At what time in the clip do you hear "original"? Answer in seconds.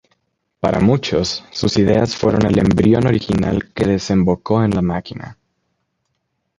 3.05-3.71